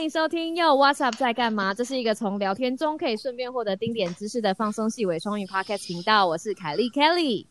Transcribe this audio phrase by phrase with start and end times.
[0.00, 1.74] 欢迎收听又 What's Up 在干嘛？
[1.74, 6.26] 这是一个从聊天中可以顺便获得丁点知识的放松细微双语 Podcast 频道。
[6.26, 7.44] 我是凯莉 Kelly。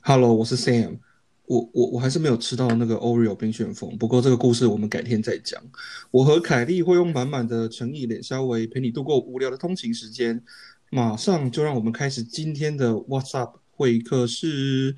[0.00, 0.98] Hello，我是 Sam。
[1.46, 5.62] 我我我还是没有吃到那个 Oreo 冰旋风，不过这个故事我们改天再讲。
[6.10, 10.42] 我和凯莉会用满满的诚意脸稍微陪你度过无聊的通勤时间。
[10.90, 14.96] 马上就让我们开始今天的 What's Up 会客室。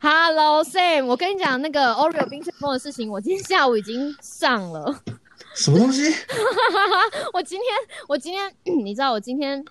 [0.00, 5.02] Hello Sam，我跟你讲那个 Oreo 冰旋风的事情，我今天下午已经上了。
[5.56, 6.02] 什么东西？
[7.34, 7.68] 我今天，
[8.08, 9.62] 我今天， 你知道，我今天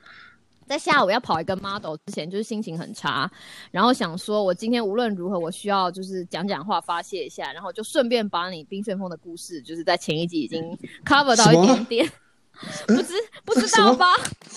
[0.68, 3.32] 在下午要跑一个 model 之前，就是心情很差，
[3.72, 10.62] 然后想说，我今天无论如何，我需要就是讲讲话发泄一下，然后就顺便把你冰旋风的故事，就是在前一集已经
[11.06, 12.12] cover 到一点点。
[12.88, 13.14] 不知
[13.46, 14.08] 不知道吧？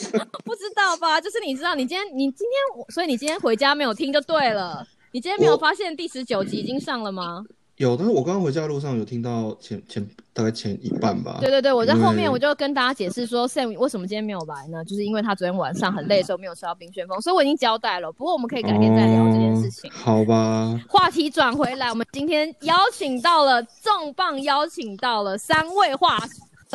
[0.45, 1.21] 不知道吧？
[1.21, 4.85] 就是你知道，你今天你今天，所以你今天回家没有听就对了。
[5.13, 7.45] 你今天没有我发现第十九集已经上了吗？
[7.77, 11.39] 有，但是我刚刚回家的路上有听到前前大概前一半吧。
[11.41, 14.85] 对对对，我在后面我就跟大家解释说，Sam 为什么今天没有来呢？
[14.85, 18.13] 就是因为他昨天晚上很累的时候没有吃到冰旋风，所以我已经交代了。
[18.13, 19.91] 不过我们可以改天再聊这件事情。
[19.91, 26.29] 哦好吧，话题转回来，我们今天邀请到了重磅，邀请到了三位化合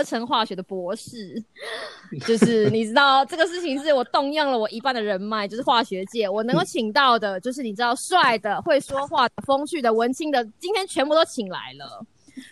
[0.04, 1.42] 成化学的博士，
[2.28, 12.06] 就是你知道这个事情是我动用了我一半的人脉，就是化学界我能够请到的，就是你知道帅的、会说话的、风趣的、文青的，今天全部都请来了。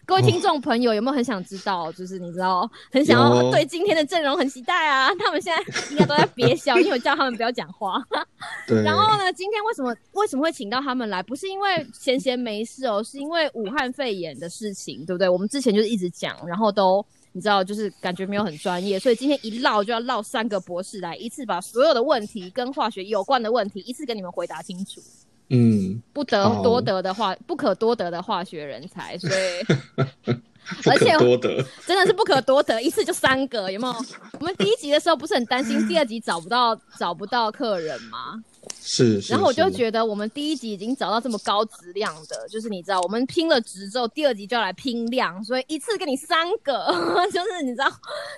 [0.05, 1.91] 各位听众朋友，有没有很想知道？
[1.91, 5.11] 就是你知道，很想要对今天的阵容很期待啊！
[5.19, 8.01] 他们现在应该都在憋笑，因为我叫他们不要讲话。
[8.65, 8.81] 对。
[8.81, 11.21] 然后呢，今天为什么为什么会请到他们来？
[11.21, 15.27] 不是因为闲闲没事哦，是因为武汉肺炎的事情，对不对？
[15.27, 25.01] 我们之前就是一直讲，然后都你知道，就是感觉没有很专业，所以今天一唠就要唠三个博士来，一次把所有的问题跟化学有关的问题一次跟你们回答清楚。
[25.49, 30.33] 嗯，不得多得的化，不可多得的化学人才，所以
[30.89, 31.63] 而且多得。
[31.85, 33.93] 真的是不可多得，一次就三个，有没有？
[34.39, 38.41] 我们第一集的时候不是很担心第二集找不到找不到客人吗？
[38.81, 39.19] 是。
[39.29, 46.87] 然后我就觉得我们第一集已经找到这么高质量的，就是你知道，我们拼了值之后，第二集就要来拼量，所以一次给你三个，
[47.31, 47.89] 就是你知道，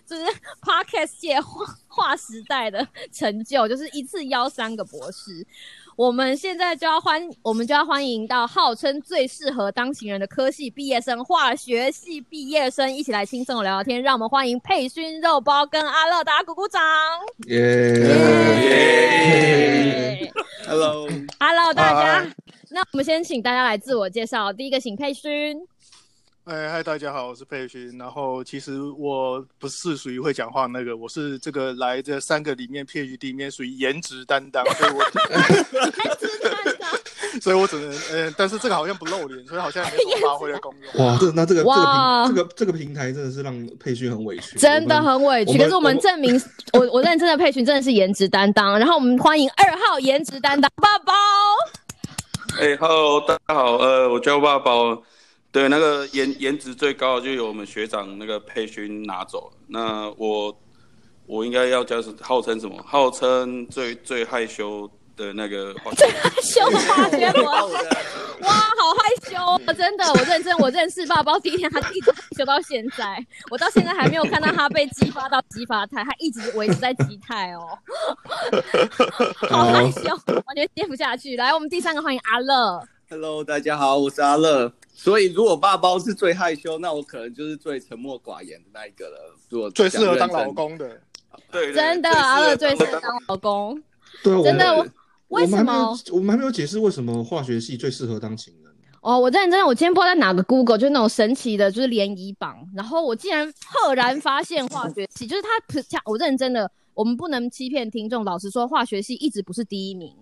[0.07, 0.23] 就是
[0.61, 5.45] podcast 界划划时代的 成就，就是一次邀三个博士。
[5.95, 14.01] 我们现在就要欢，我们就要欢迎到号称最适合当情人的科系毕业生，化学系毕业生，一起来轻松地聊聊天。
[14.01, 16.81] 让我们欢迎佩勋肉包跟阿乐，大家鼓鼓掌。
[17.47, 17.57] 耶
[20.19, 20.31] 耶
[20.67, 22.27] Hello，Hello，大家。
[22.71, 24.51] 那我们先请大家来自我介绍。
[24.51, 25.65] 第一个，请佩勋。
[26.45, 27.97] 哎嗨，大家好，我是佩勋。
[27.97, 35.03] 然后其实我不是属于会讲话那个，我是这个来这三个里面 PhD 里面属于颜值担当，所以我
[37.41, 40.93] 所以我只能呃，但是这个好像不露脸，所以好像也没什么发挥的功用。
[41.03, 46.39] 哇，这那这个这个平这个这个平台真的是让佩勋很委屈，真的很委屈，可是我们证明，
[46.73, 48.77] 我我认真的佩勋真的是颜值担当。
[48.77, 51.11] 然后我们欢迎二号颜值担当爸爸。
[52.59, 55.03] 哎、h e l l o 大家好，呃，我叫爸宝，
[55.55, 59.57] 对，那个颜颜值最高的就由我们学长那个佩勋拿走了。
[59.67, 60.53] 那我
[61.25, 62.75] 我应该要叫是号称什么？
[62.85, 64.85] 号称最最害羞
[65.15, 69.73] 的那个化学害羞的花学博，哇，好害羞哦！
[69.73, 77.79] 真的，我认真，我认识爸爸第一天，他一直害羞到现在，我到现在还没有看到他被激发到激发态，他一直维持在激态哦，
[79.49, 81.37] 好害羞，完全接不下去。
[81.37, 82.85] 来，我们第三个欢迎阿乐。
[83.09, 84.73] Hello，大家好，我是阿乐。
[84.97, 89.37] 所以如果爸包是最害羞，那我可能就是最沉默寡言的那一个了。
[89.49, 91.01] 如果最适合当老，公的，
[91.51, 93.79] 对，对真的，阿乐最适合当老公。
[94.23, 94.87] 对真的，我
[95.27, 95.93] 为什么？
[96.13, 98.73] 我们还没有解释为什么化学系最适合当情人。
[99.01, 105.49] 哦，我认真的，我今天不知道在哪个 Google，就是那种神奇的，就是联谊榜，然后我竟然赫然发现化学系，就是他，
[106.05, 108.23] 我认真的，我们不能欺骗听众。
[108.23, 110.15] 老实说，化学系一直不是第一名，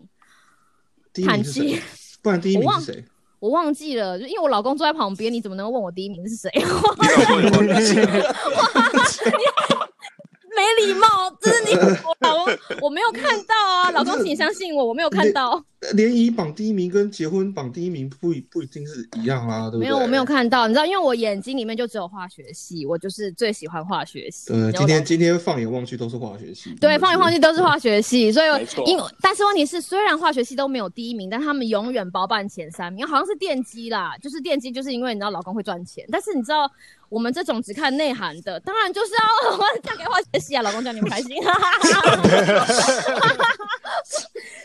[1.13, 1.81] 第一名是谁叹气？
[2.24, 3.06] 不然第一名是谁？
[3.44, 6.50] 我忘记了，就因为我老公坐在旁边，你怎么能问我第一名是谁？
[10.55, 11.07] 没礼貌，
[11.39, 15.63] 这是你我老公，我没有看到啊，老公，请你相信我，我没有看到。
[15.94, 19.79] 联谊榜第一名跟结婚榜第一名不一不一定是一样啊，对不对？
[19.79, 20.23] 没有，我没有。
[20.23, 24.53] 看到，你知道，因为我眼睛里面就只有化学系，我就是最喜欢化学系。
[24.53, 26.73] 对，今天今天放眼望去都是化学系。
[26.79, 28.47] 对，放眼望去都是化学系，所以
[28.85, 36.71] 因但是问题是，虽然化学系都没有第一名，但他们永远包办前三名，好像是电机啦，就是电机，就是因为你知道老公会赚钱，但是你知道
[37.13, 39.21] 我们这种只看内涵的，当然就是要
[39.83, 41.45] 嫁给化学系啊，老公叫你们开心，对，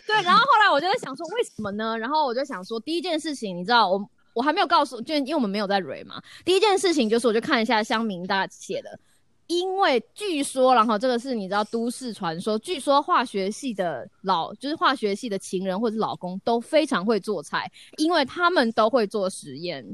[0.07, 1.99] 对，然后后来我就在想说，为什么呢？
[1.99, 4.03] 然后我就想说，第一件事情，你知道，我
[4.33, 6.23] 我还没有告诉，就因为我们没有在蕊嘛。
[6.43, 8.99] 第一件事情就是，我就看一下乡民大写的，
[9.47, 19.85] 因为据说，然后这个是你知道都市传说，据说化学系的老就是化学系的情人或者老公都非常会做菜，因为他们都会做实验，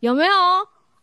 [0.00, 0.32] 有没有？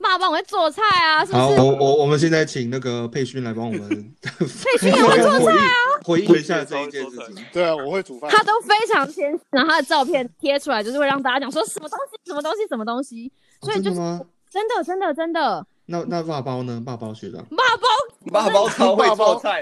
[0.02, 1.62] 爸帮，我会做菜啊，是不好，是？
[1.62, 3.88] 我我我们现在请那个佩勋来帮我们
[4.22, 5.72] 佩勋也会做菜啊，
[6.04, 7.46] 回忆一下这一件事情。
[7.54, 8.30] 对啊，我会煮饭。
[8.32, 13.32] 他都非常谦虚，然后他的照片贴出来，就是会让大家讲说什么东西，什么东西，什么东西，
[13.62, 14.84] 所以就是哦真的吗？
[14.84, 16.82] 真的，真的，真的，那那爸包呢？
[16.86, 17.88] 爸包学长，爸包？
[18.32, 19.60] 爸包超会做菜，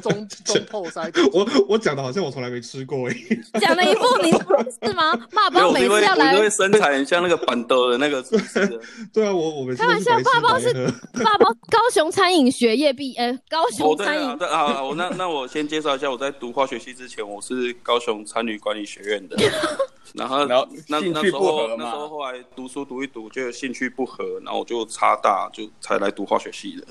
[0.00, 3.14] 中中破塞， 我我讲的好像我从来没吃过诶。
[3.60, 4.54] 讲了一副你不
[4.86, 5.14] 是吗？
[5.30, 8.80] 爸包每没有因为次要来因为身材很像那个板豆的那个厨师，
[9.12, 19.36] 对啊，我我们开玩笑都是白吃爸包是白喝爸包高雄餐饮学业毕，呃，高雄餐饮，对啊，我那那我先介绍一下，我在读化学系之前，我是高雄餐旅管理学院的，
[20.14, 26.86] 然后然后那兴趣那时候不合嘛那时候后来读书读一读，就兴趣不合，然后我就差大就才来读化学系的。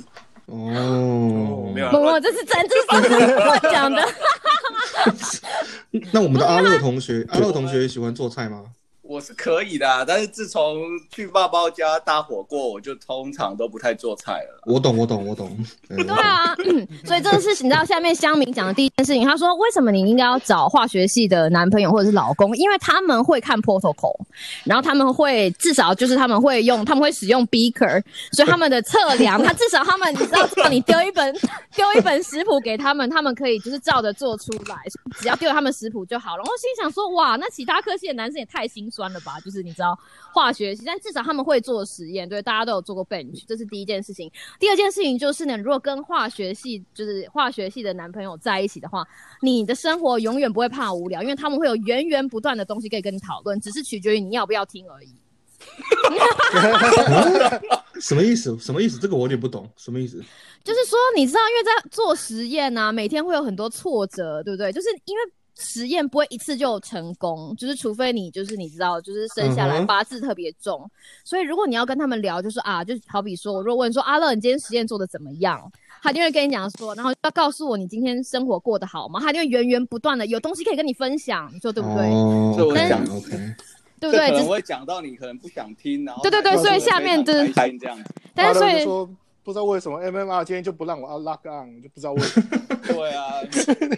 [0.48, 4.02] 哦，没有不不，这是真，这是真的 乱讲的。
[6.12, 8.64] 那我们的阿乐同学，阿乐同学喜欢做菜吗？
[9.08, 14.62] 我是可以的啊，但是自从去爸爸家大火锅，我就通常都不太做菜了。
[14.66, 15.58] 我懂，我懂，我懂。
[15.88, 24.14] 对 对，啊，嗯所以这个事情你知道下面乡民讲的第一件事情，他说为什么你应该要找化学系的男朋友或者是老公，因为他们会看 protocol，
[24.66, 28.04] 然后他们会至少就是他们会用他们会使用 beaker，
[28.34, 31.34] 所以他们的测量，他至少他们你知道，你丢一本
[31.74, 34.76] 丢一本食谱给他们，他们可以就是照着做出来，
[35.22, 36.44] 只要丢他们食谱就好了。
[36.44, 39.40] 然后心想说，哇，那其他科系的男生也太心酸了吧？
[39.42, 39.96] 就是你知道
[40.34, 44.32] 化学系，但至少他们会做实验，对，大家都有做过 bench，这是第一件事情。
[44.60, 49.08] 第二件事情就是呢，如果跟化学系就是化学系的男朋友在一起的话，
[49.44, 55.14] 你的生活永远不会怕无聊，因为他们会有源源不断的东西可以跟你讨论，只是取决于你要不要听而已。
[58.00, 58.56] 什么意思？
[58.60, 58.98] 什么意思？
[59.00, 60.24] 这个我有点不懂，什么意思？
[60.64, 64.72] 就是说，你知道，因为在做实验啊，每天会有很多挫折，对不对？
[64.72, 65.24] 就是因为
[65.60, 70.90] 实验不会一次就成功，就是除非你就是你知道，就是生下来八字特别重，
[71.24, 75.60] 所以如果你要跟他们聊，就是啊，就好比说，我如果问说阿乐，你今天实验做的怎么样？
[76.04, 79.20] 他就会跟你讲说，然后要告诉我你今天生活过得好吗？
[79.20, 82.06] 他就会源源不断的有东西可以跟你分享，你说对不对？
[82.08, 83.30] 哦这我讲 OK，
[84.00, 84.28] 对不对？
[84.28, 88.04] 这可能会讲到你可能不想听，然后对对对所以下面就是这样子。
[88.36, 89.10] 但是所以说
[89.48, 92.48] 不知道为什么 MMR 今天就不让我 lock on，就不知道为什么。
[92.86, 93.96] 对啊， 你就跟你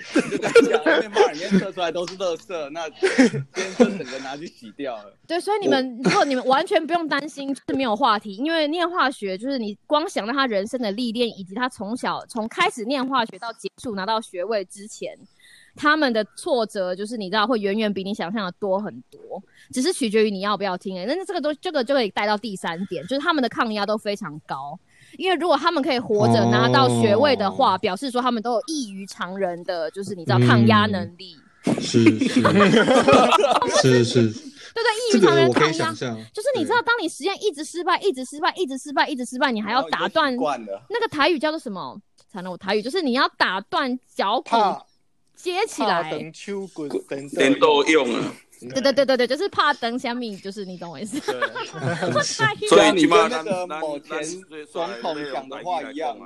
[0.70, 3.10] 讲，面包里面测出来都是垃圾，那今
[3.56, 5.12] 天就整个拿去洗掉了。
[5.26, 15.18] 对，所以你们如果你们完全不用担心，就是没有话题，因为念化学就是你光想到他人生的历练，以及他从小从开始念化学到结束拿到学位之前，
[15.76, 19.42] 他们的挫折就是你知道会远远比你想象的多很多，
[19.74, 21.08] 只是取决于你要不要听、欸。
[21.08, 24.78] 但是这个都这个就可以带到第三点，就是他们的抗压都非常高。
[25.18, 31.36] 因为如果他们可以活着拿到学位的话，表示说他们都有异于常人的，就是你知道抗压能力，
[31.80, 32.42] 是是
[33.82, 34.30] 是是，
[34.74, 34.90] 对对？
[35.12, 35.92] 异于常人抗压。
[35.92, 40.36] 就是你知道，当你实验一直失败，一直失败，一直失败，一直失败，你还要打断，
[40.90, 42.00] 那个台语叫做什么？
[42.32, 44.56] 惨了，我台语就是你要打断脚骨
[45.36, 46.12] 接起来。
[46.12, 46.32] 等
[47.08, 48.82] 等等都用啊，对。
[48.82, 51.20] 对对对对，就是怕等下面，就是你懂我意思。
[52.70, 54.24] 所以你跟那个某前
[54.72, 56.18] 总统讲的话一样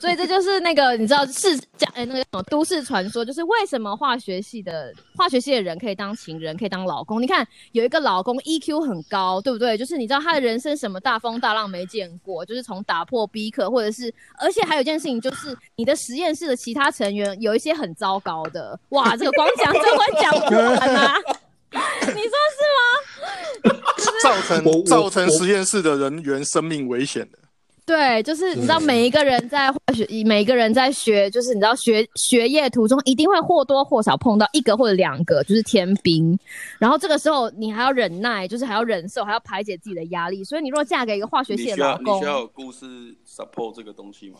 [0.00, 7.20] 所以这就是那个你知道是讲哎那个什么都市传说，就是为什么化学系的化学系的人可以当情人，可以当老公。
[7.20, 9.76] 你看有一个老公 EQ 很高，对不对？
[9.78, 21.16] 就是你知道他的人生什么大风大浪没见过，就是从打破逼克，或者是而且还有一件事情就是你的实验室的其他成员有一些很糟糕的，哇，这个光讲这会讲不完啊！
[21.72, 22.84] 你说是吗？
[24.22, 27.38] 造成造成实验室的人员生命危险的。
[27.86, 36.38] 对，就是你知道，每一个人在化学，每一个人在学，就是你知道学学业途中，一定会或多或少碰到一个或者两个，就是天兵。
[36.78, 40.42] 然后这个时候你还要忍耐，就是还要忍受，还要排解自己的压力。
[40.44, 44.38] 所以你如果嫁给一个化学系的老公需要你需，要有故事 support 这个东西吗？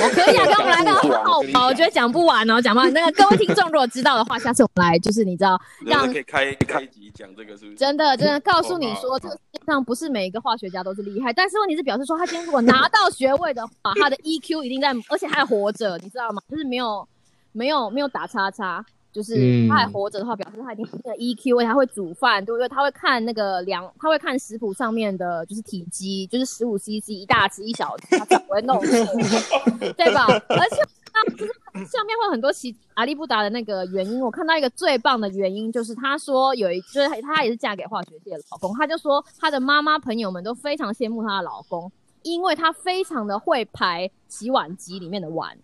[0.00, 0.92] 我可以啊，跟我们来个
[1.24, 2.92] 好吧，我觉得讲不完哦，讲不完。
[2.92, 7.74] 那个各位听众如果知道的话，下次我们来就是你知道让可以开开一集讲这个是不是？
[7.76, 16.40] 真的真的 告诉你哦说，这个世界上不是每一个化学家都是厉害，但是问题是表示说，他今天如果拿到学位的话，他的 EQ 一定在，而且还活着，你知道吗？
[16.50, 17.06] 就是没有
[17.52, 22.66] 没有没有打叉叉，就是嗯他还活着的话，表示他一定有一定的 EQ，而且他会煮饭，对不对？
[22.68, 28.96] 他会看那个量，他会看食谱上面的就是体积，就是十五 CC 一大匙一小匙，他才不会弄错，
[29.96, 30.26] 对吧？
[30.48, 30.76] 而且
[31.14, 31.52] 那就是
[31.84, 34.18] 下面会有很多其阿利布达的那个原因。
[34.20, 41.92] 我看到一个最棒的原因，就是她说有一，就是她也是嫁给化学界的老公，她就说她的妈妈朋友们都非常羡慕她的老公，
[42.22, 45.54] 因为他非常的会排洗碗机里面的碗。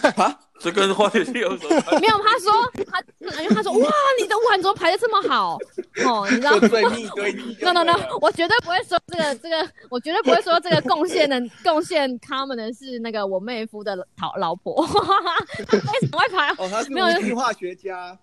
[0.16, 1.82] 啊，这跟化学系有什么？
[2.00, 2.52] 没有，他说
[2.90, 3.02] 他，
[3.42, 5.58] 因为他说哇，你的碗怎么排的这么好？
[6.04, 7.56] 哦，你知道就最密堆积。
[7.60, 18.16] ？No No No，我绝对不会说这个这个，我绝对不会说这个贡献的 贡献他们的是那个我妹夫的老老婆，他为什么会排，哦，他是没有无机化学家，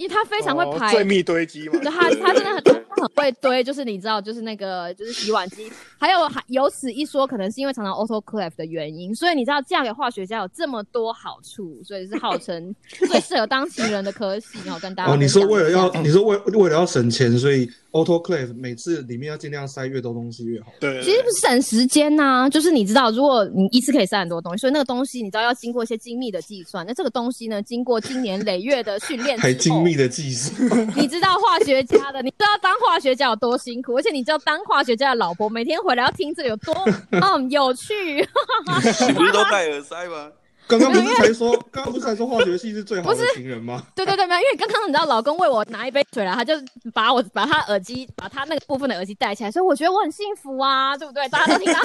[0.00, 0.90] 因为他非常会哦排。
[0.90, 1.78] 最密堆积嘛。
[1.78, 20.72] 就他他真的很他很会堆，就是你知道，就是那个就是洗碗机，还有还有此一说，可能是因为常常 autoclave 的原因，所以你知道嫁给化学家有这么多好处，所以是号称 最适合当情人的科系，然后跟大家哦，你说为了要，你说为为了要省钱，所以 autoclave 每次里面要尽量塞越多东西越好。
[20.80, 29.89] 对，其实不是省时间呐、就是你知道，如果你一次可以塞很多东西，所以那个东西你知道要经过一些精密的计算，那这个东西呢，经过经年累月的训练，还精密。
[29.96, 30.52] 的技术，
[30.96, 36.74] 你知道化学家的，你知道当化学家有多辛苦，而且你知道当化学家的老婆每天回来要听这个有多
[37.12, 38.16] 嗯有趣。
[38.16, 40.30] 你不是 都戴耳塞吗？
[40.68, 43.82] 刚刚不是才说，刚刚不是才说化学系是最好的情人吗？
[43.92, 46.54] 对对对，没有，因为刚刚你知道老公为我拿一杯水来，他就
[46.94, 51.28] 把我把他耳机把他那个部分的耳机戴起来，所以我觉得我很幸福啊，对不对？
[51.28, 51.80] 大家都听到，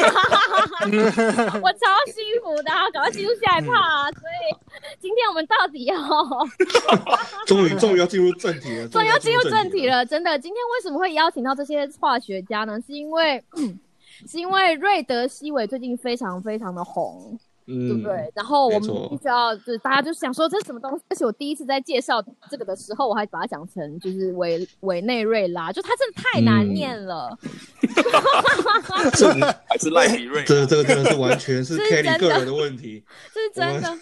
[1.63, 4.11] 我超幸福的，赶快进入下一趴。
[4.11, 4.55] 所以
[5.05, 5.95] 今天我们到底要
[7.45, 9.97] 终于终于要进入正题了，终于要进入正题了。
[10.01, 12.81] 了，真的，今天为什么会邀请到这些化学家呢？
[12.87, 13.43] 是因为。
[14.27, 18.31] 是因为瑞德西韦最近非常非常的红，对嗯不对？
[18.35, 27.37] 然后我们必须要，就是大家就想说这是什么东西，而且我第一次在介绍这个的时候，我还把它讲成就是委委内瑞拉，就它真的太难嗯念了。
[29.15, 29.31] 这
[29.67, 30.43] 还是赖比瑞？
[30.43, 33.03] 这这个真的是完全是 Kelly 的个人的问题。
[33.33, 33.97] 这是真的，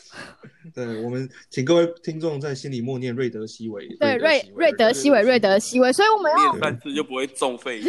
[0.74, 3.88] 对，我们请各位听众在心里默念瑞德西韦。
[3.98, 7.82] 对瑞瑞德西韦，瑞德西韦，所以我们要念三次就不会中肺。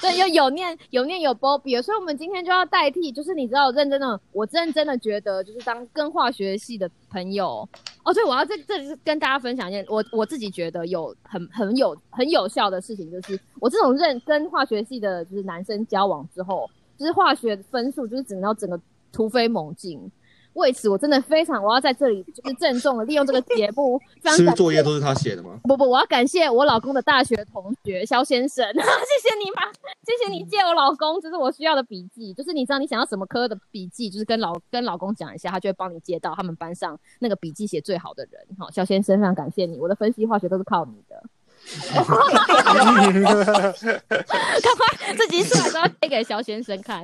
[0.00, 7.68] 对有有念有念有 Bobby，所以我们今天就要代替，就是你知道，认真的，我认真的觉得，就是当跟化学系的朋友，
[8.04, 18.80] 哦，对，我要在这里是跟大家分享一件我我自己觉得有很很有很有效的事情，就是我这种认跟化学系的就是男生交往之后，就是化学分数就是整到整个
[19.12, 20.10] 突飞猛进。
[20.56, 25.60] 为此，我真的非常，我要在这里就是郑重的利用这个节目， 非常是不是感谢作业都是他写的吗？
[25.64, 29.62] 不不，我要感谢我老公的大学同学肖先生， 谢谢你把，
[30.02, 38.40] 谢谢你借我老公，这是我需要的笔记，就是你知道你想要什么科的笔记，就是跟老跟老公讲一下，他就会帮你接到他们班上那个笔记写最好的人。
[38.58, 41.22] 好，肖先生非常感谢你，我的分析化学都是靠你的。
[41.94, 42.04] 赶
[44.76, 47.02] 快这集出来都要贴给肖先生看。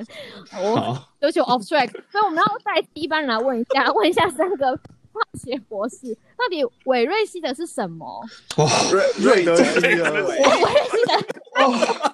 [0.56, 4.70] 我好，有求 off track，所以我们要代替一般人来问一下， 问一下三个
[5.12, 8.24] 化学博士，到底韦瑞西的是什么？
[8.56, 10.46] 哇，瑞瑞德西的，韦瑞
[10.90, 11.04] 西。
[11.06, 11.12] 的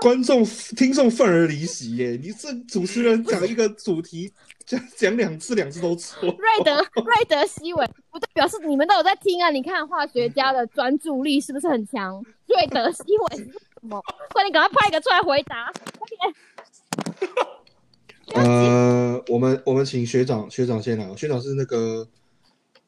[0.00, 2.18] 观众听众愤而离席耶！
[2.22, 4.32] 你这主持人讲一个主题，
[4.64, 6.28] 讲讲两次，两次都错。
[6.28, 9.50] 瑞德瑞德西韦，不代表示你们都有在听啊！
[9.50, 12.24] 你看化学家的专注力是不是很强？
[12.46, 14.02] 瑞德西韦是什么？
[14.32, 15.72] 快点，赶快派一个出来回答！
[15.98, 16.34] 快点。
[18.34, 22.06] 呃，我们我们请学长学长先来，学长是那个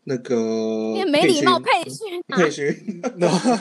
[0.04, 2.36] 那个没礼貌，佩佩训啊！
[2.36, 2.66] 佩勋，
[3.18, 3.56] 然后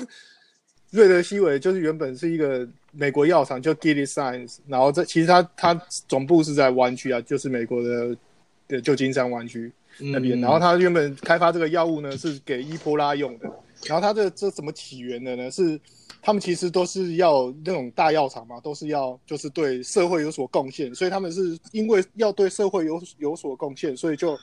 [0.90, 5.74] 瑞德西韦就是原本是一个美国药厂，叫 Gilead Science，然后这其实它它
[6.08, 8.18] 总部是在湾区啊，就是美国的
[8.68, 10.40] 的旧金山湾区那边。
[10.40, 13.48] 嗯然后它原本开发这个药物呢，是给伊波拉用的。
[13.86, 15.52] 然后它这这怎么起源的呢？
[15.52, 15.80] 是
[16.20, 24.36] 他们其实都是要那种大药厂嘛，都是要就是对社会有所贡献，所以他们是因为要对社会有有所贡献，所以就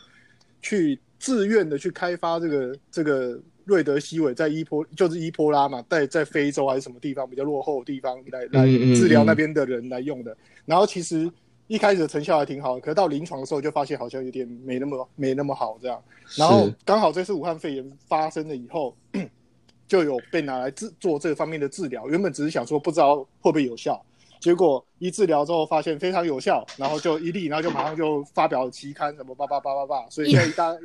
[0.62, 10.36] 去自愿的去开发这个这个瑞德西韦在伊波就是伊波拉嘛，在在非洲还是什么地方比较落后的地方来来治疗嗯那边的人来用的。
[10.64, 11.30] 然后其实
[11.66, 16.02] 一开始的成效还挺好，可是到临床的时候就发现好像有点没那么没那么好这样。
[16.36, 18.94] 然后刚好这次武汉肺炎发生了以后，
[19.88, 22.08] 就有被拿来治做这方面的治疗。
[22.08, 24.02] 原本只是想说不知道会不会有效，
[24.40, 30.76] 结果一治疗之后发现非常有效，然后就一例，然后就马上就发表期刊什么叭叭叭叭叭，所以现在一大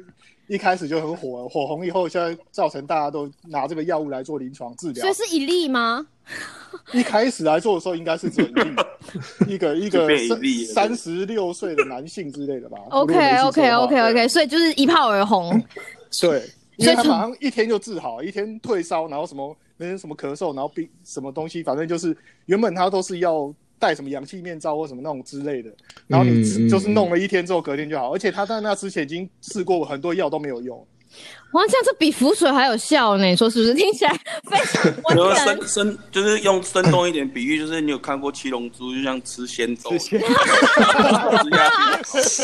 [0.49, 5.13] 一开始就很火，火红以后，现在造成大家都拿这个药物来做临床治疗所以。
[5.13, 6.05] 是一例吗？
[6.91, 8.75] 一开始来做的时候，应该是只有一例，
[9.47, 10.09] 一个 一个
[10.73, 12.79] 三十六岁的男性之类的吧。
[12.89, 15.51] OK OK OK OK，所以就是一炮而红。
[16.19, 16.43] 对，
[16.77, 22.15] 因为他所以就马上一天就治好，一天退烧，然后什么那些什么咳嗽，然后病什么东西，反正就是
[22.47, 25.71] 原本他都是要戴什么氧气面罩或什么那种之类的，
[26.05, 30.85] 然后你就是弄了一天之后隔天就好，而且他在那之前已经试过很多药都没有用。
[31.51, 33.73] 哇，这样这比浮水还有效呢，你说是不是？
[33.73, 34.11] 听起来
[34.49, 40.27] 非常 然后完全生生就是用生动一点比喻，就是你有看过七龙珠，就像吃仙豆，之前吃
[41.49, 42.43] 下去。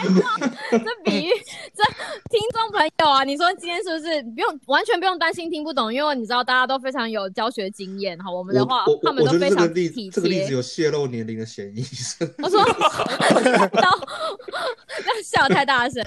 [0.70, 1.30] 这比喻，
[1.74, 1.82] 这
[2.30, 5.92] 听众朋友啊，你说今天是不是不用完全不用担心听不懂？
[5.92, 8.30] 因为你知道大家都非常有教学经验哈。
[8.30, 10.54] 我们的话他们都非常这个例体这个例子贴。
[10.54, 11.84] 有泄露年龄的嫌疑。
[12.38, 12.62] 我说，
[13.74, 13.90] 到
[15.04, 16.00] 要笑得太大声，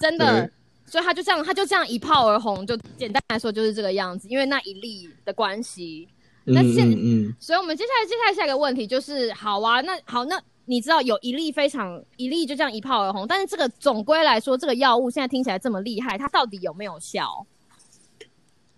[0.00, 0.50] 真的对。
[0.86, 6.08] 所以他就这样，他就这样一炮而红，就简单来说就是这个样子，因为那一例的关系。
[6.46, 6.92] 嗯那现嗯
[7.28, 17.46] 嗯，所以，我们接下来接下来下一个问题就是，好啊，那好，那你知道有一例非常一例就这样一炮而红，但是这个总归来说，这个药物现在听起来这么厉害，它到底有没有效？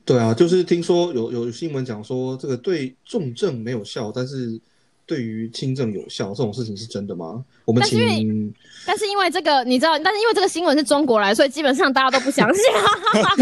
[0.05, 4.61] 对啊，就是听说有有新闻讲说这个对重症没有效，但是
[5.07, 7.45] 对于轻症有效，这种事情是真的吗？
[7.65, 12.65] 我们但是因为请但是因为这个你知道，但是因为这个新闻是中国来，所以基本上大家都不相信。
[12.75, 13.35] 好，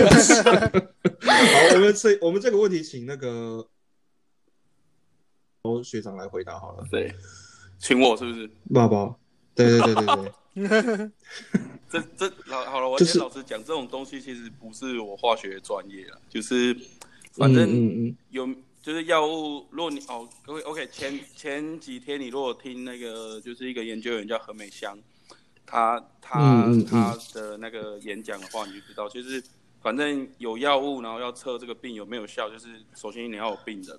[1.74, 3.66] 我们这我们这个问题请那个
[5.62, 6.84] 哦学长来回答好了。
[6.90, 7.10] 对，
[7.78, 8.50] 请我是不是？
[8.72, 9.16] 爸爸，
[9.54, 10.04] 对对对对
[10.68, 10.68] 对，
[11.88, 16.80] 这这好好了，我就是先老实讲，这种东西其实不是我化学专业啊，就是嗯
[17.32, 18.46] 反正嗯嗯有
[18.84, 24.94] 就是药物，如果你哦各位 OK，前前几天你如果听那个就是一个研究员叫何美香，
[25.64, 29.42] 他他、他的那个演讲的话，你就知道，就是
[29.80, 33.98] 反正有药物，然后要测这个病有没有效，就是首先你要有病人。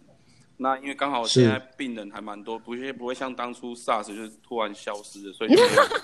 [0.58, 5.56] 那因为刚好现在病人还蛮多，不会不会像当初 SARS 就是突然消失的，所以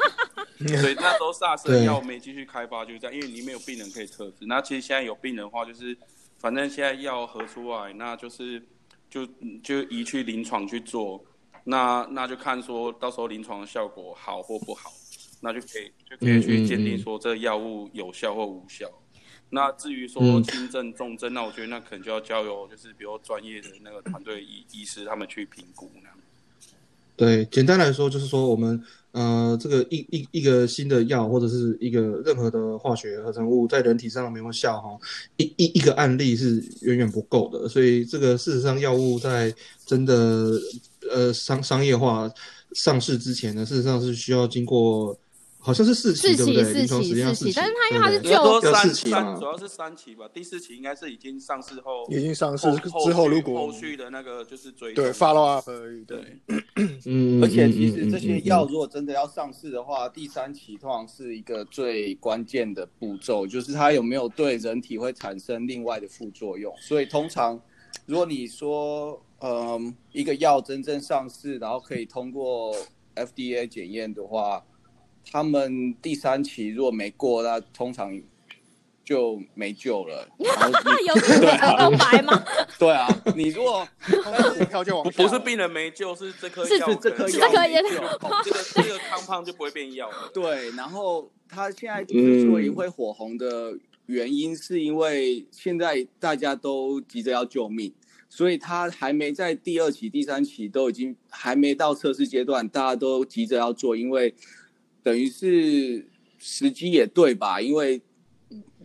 [0.81, 4.47] 所以那时候 SARS 的药没继续开发，就是这样，因为你没有病人可以测试。
[4.47, 5.95] 那其实现在有病人的话，就是
[6.41, 8.59] 反正现在药合出来，那就是
[9.07, 9.23] 就
[9.61, 11.23] 就移去临床去做，
[11.63, 14.91] 那那就看说到时候临床的效果好或不好，
[15.39, 18.91] 那就可以就可以去鉴定说这个药物有效或无效。
[19.51, 26.17] 那至于说嗯轻症、重症，那我觉得那可能就要交由就是比如专业的那个团队医医师他们去评估那样。
[27.21, 28.81] 对，简单来说就是说我们
[29.11, 34.89] 呃这个一一一个新的药或者是一个任何的化学合成物在人体上有没有效哈，
[35.37, 39.53] 一一一个案例是远远不够的，所以这个事实上药物在
[39.85, 40.49] 真的
[41.11, 42.27] 呃商商业化
[42.73, 45.15] 上市之前呢，事实上是需要经过
[45.63, 46.63] 好像是四期对不对？
[46.63, 48.61] 四期四期四期，但是它因为它是对不对？
[48.61, 56.39] 就三期主要是三期吧，第四期应该是已经上市后已经上市之后，如果后续的那个就是追对踪 follow up 而已，对，
[57.05, 66.73] 嗯，而且嗯其实这些，嗯药如果真的要上市的话，第三期通常是一个最关键的步骤，就是它有没有对人体会产生另外的副作用。
[66.79, 67.61] 所以通常，
[68.07, 72.75] 如果你说，嗯，一个药真正上市，然后可以通过
[73.15, 74.63] FDA 检验的话，
[75.29, 78.19] 他们第三期如果没过，那通常
[79.03, 80.27] 就没救了。
[80.37, 82.43] 然后你有这个耳朵白吗？
[82.79, 83.87] 对啊，你如果
[84.57, 87.95] 股票就往不不是病人没救，是这颗是药是这颗这颗也没救
[88.43, 90.31] 这个这个康胖就不会变药了。
[90.33, 97.93] 对，然后他现在之所以会火红的原因，是因为现在大家都急着要救命，
[98.29, 104.33] 所以他还没在第二期、第三期都已经还没到测试阶段，大家都急着要做，因为
[105.03, 107.59] 等于是时机也对吧？
[107.59, 108.01] 因为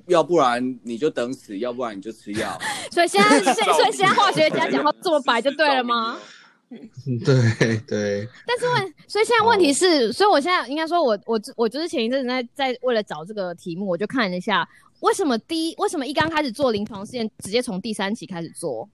[0.06, 2.58] 要不然你就等死，要不然你就吃药。
[2.92, 6.18] 所以现在， 所以所以现在化学家讲话这么白就对了吗？
[6.68, 6.88] 嗯
[7.24, 18.88] 对对，但是问，所以现在问题是，所以我现在应该说我，我我就是前一阵子在在为了找这个题目，我就看了一下，为什么第一，为什么一刚开始做临床试验，直接从第三期开始做？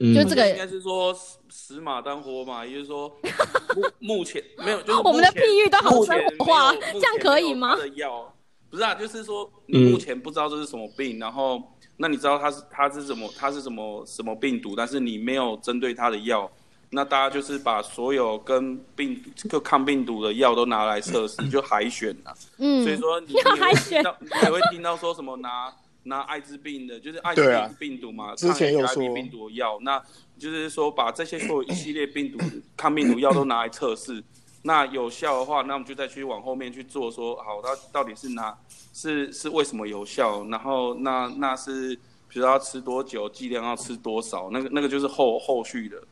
[0.00, 3.08] 嗯就这个应该是说死死马当活马，也就是说
[3.76, 7.76] 目目前没有，就是我们的譬喻都好生活化这样可以吗？
[7.94, 8.34] 药
[8.70, 11.62] 不是啊，就是说你嗯目前不知道这是什么病，然后
[11.96, 16.50] 那你知道它是它是什么它是什么什么病毒，但是你没有针对它的药。
[16.92, 22.34] 那大家就是把所有跟病就抗病毒的药都拿来测试，就海选啊。
[22.58, 25.72] 嗯，所以说你要你会海选听到，你也会听到说什么拿
[26.04, 30.02] 拿艾滋病的，就是艾滋病病毒嘛，之前有抗 HIV 说病毒药，那
[30.38, 32.38] 就是说把这些所有一系列病毒
[32.76, 34.22] 抗病毒药都拿来测试，
[34.62, 38.56] 那有效的话，那我们就再去往后面去做说，好，它到底是哪
[38.92, 41.94] 是是为什么有效，然后那那是
[42.28, 46.02] 比如说要吃多久，剂量要吃多少，那个那个就是后后续的。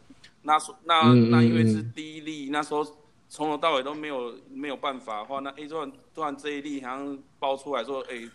[0.43, 2.85] 那说那嗯那因为是第一例，那时候
[3.29, 8.29] 从头到尾都没有没有办法的话，那 A 突然突然这一例好像爆出来说，哎这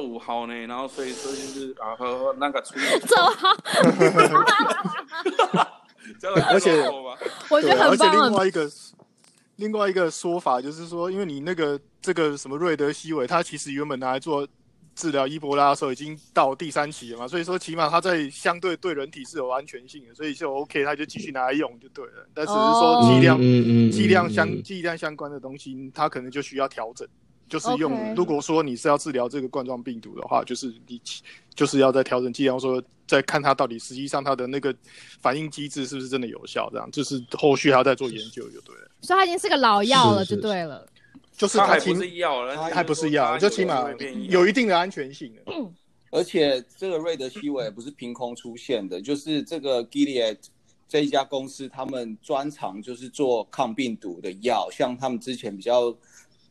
[0.00, 2.74] 五号呢，然后所以说就是啊和和那个出
[3.06, 3.56] 走 好，
[6.50, 6.82] 而且
[7.48, 8.70] 我觉对，而且得很棒，很另外一个
[9.56, 14.46] 另外一个说法就是说，因为你那个这个什么瑞德西韦，它其实原本拿来做
[14.94, 22.26] 治疗伊波拉的时候已经到第三期了嘛，所以说起码它在相对对人体是有安全性的，所以就 OK，它就继续拿来用就对了。
[22.34, 23.12] 但只是说哦。
[23.12, 24.62] 剂量、嗯剂量相嗯。
[24.62, 27.06] 剂量相关的东西，它可能就需要调整。
[27.48, 31.00] 就是用如果说你是要治疗这个冠状病毒的话，就是你
[31.54, 34.74] 就是要再调整剂量，说再看它到底实际上它的那个
[35.20, 38.90] 反应机制是不是真的有效，这样就是后续还要再做研究就对了。
[39.02, 40.86] 所以它已经是个老药了，是就是对了。
[41.36, 45.52] 就是它还不是药了，还不是药，就起码有有一定的安全性的。
[46.10, 50.38] 而且这个瑞德西韦不是凭空出现的，就是这个 Gilead
[50.88, 55.94] 这一家公司，他们专长就是做抗病毒的药，像他们之前比较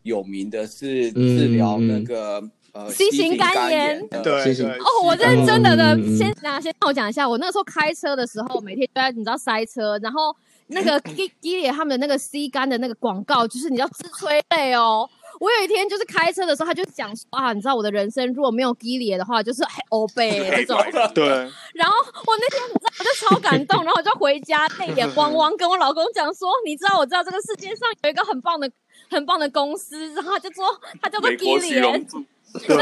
[0.05, 2.41] 有名的是治疗那个、
[2.73, 4.07] 呃 C 型肝炎。
[4.07, 4.71] 对对。
[4.77, 10.35] 哦，我认真的的先那先让我讲一下，我那个时候开车的时候，每天都在你知道塞车，然后
[10.67, 15.09] 那个 G G 里他们的那个 C 肝的那个广告，就是你知道自催泪哦。
[15.37, 20.77] 我有一天就是开车的时候，他就讲说啊，你知道我的人生如果没有 g i l 的话，就是欧贝 这种。
[21.13, 21.27] 对，
[21.75, 28.69] 然后我那天你知道，我就超感动，然后我就回家泪眼汪汪，跟我老公讲说，你知道我知道这个世界上有一个很棒的、
[29.15, 30.65] 很棒的公司，然后他就说
[31.01, 32.23] 他叫做美 G 国里西龙柱，
[32.67, 32.75] 对，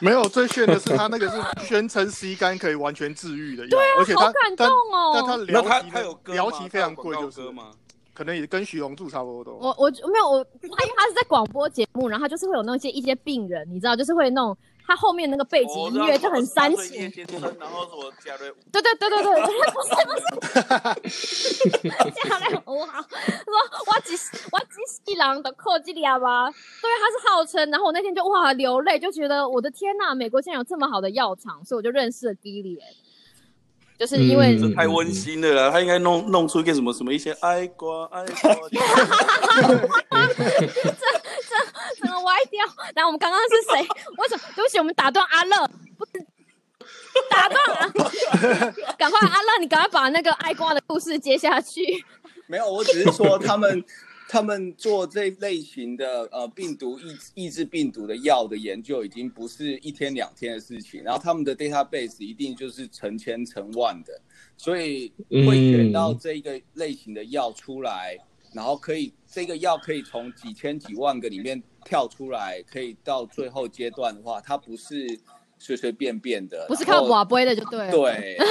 [0.00, 5.12] 没有最炫的是他那个是宣称 C 肝可以完全治愈的药，而且他好感动哦。
[5.14, 6.34] 但他那疗他他有歌吗？
[6.34, 7.70] 疗期非常贵，有就是吗？
[8.14, 9.54] 可能也跟徐荣柱差不多。
[9.54, 14.54] 我我没有我，他因为他是在广播节目，然后他就是会有那些一些病人，你知道，就是会那种
[14.86, 17.10] 他后面那个背景哦音乐就很煽情，
[17.58, 19.32] 然后什么加瑞，对对对对对，
[19.70, 21.90] 不是不是，
[22.22, 23.91] 加了我好说
[25.22, 32.78] 郎的扣基里亚吧，对，他是号称，然后我那天就哇流泪，就觉得我的天呐，美国竟然有这么好的药厂，所以我就认识了 Gilead，
[33.98, 35.70] 就是因为、嗯这太温馨了啦！
[35.70, 38.78] 他应该弄弄出一个什么什么一些爱瓜爱瓜，这
[40.34, 41.54] 这，
[42.00, 42.64] 整个歪掉。
[42.94, 43.80] 然后我们刚刚是谁？
[44.18, 44.42] 为什么？
[44.56, 46.12] 对不起，我们打断阿乐，不是
[47.30, 47.92] 打断啊！
[48.98, 52.04] 赶快，阿乐，你赶快把那个爱瓜的故事接下去。
[52.46, 53.84] 没有，我只是说他们
[54.32, 64.18] 他们做这类型的呃病毒抑抑制病毒的药的研究，已经不是一天两天的事情，然后他们的 database 一定就是成千成万的，
[64.56, 68.16] 所以会选到这一个类型的药出来，
[68.54, 75.20] 然后可以这个药可以从几千几万个里面跳出来，可以到最后阶段的话，它不是
[75.62, 78.36] 随随便便的，不是靠瓦杯的就对了。，对。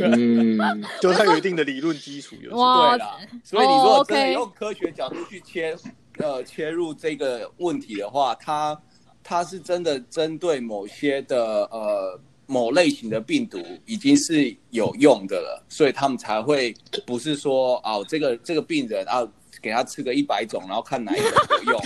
[0.00, 0.58] 嗯，
[1.00, 5.76] 就是它有一定的理论基础，有对啦，所以你如果真的用科学角度去切
[6.18, 8.76] 呃切入这个问题的话，它
[9.22, 16.74] 它是真的针对某些的呃某类型的病毒已经是有用的了，所以他们才会
[17.06, 19.26] 不是说哦这个这个病人啊
[19.60, 21.30] 给他吃个一百种，然后看哪一个
[21.64, 21.80] 有用。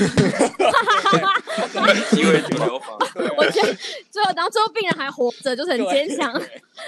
[2.11, 2.97] 机会就疗法。
[3.37, 3.75] 我觉得
[4.11, 6.33] 最后，然后最后病人还活着，就是很坚强。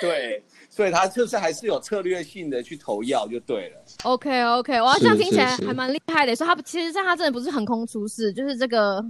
[0.00, 3.76] 对，所以他就是还是有策略性的去投药就对了。
[4.04, 6.34] OK OK，哇，是这样听起来还蛮厉害的。
[6.34, 9.04] 所以他其实这样他真的不是横空出世，就是这个。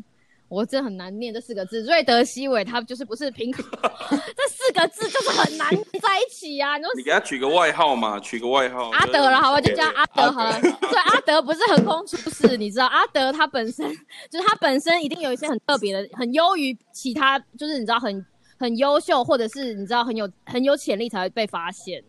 [0.48, 3.64] 我真的很难念这四个字，瑞德西韦，他就是不是凭口，
[4.10, 4.45] 这 四
[4.76, 6.76] 个字就是很难在一起啊！
[6.78, 8.90] 你说你给他取个外号嘛，取个外号。
[8.90, 10.60] 阿德了，好吧，就叫阿德阿好了。
[10.60, 13.90] 对，阿德不是横空出世， 你知道，阿德他本身
[14.30, 18.24] 就是他本身一定有一些很特别的，很优于其他，就是你知道很
[18.58, 22.02] 很优秀，或者是你知道很有很有潜力才会被发现，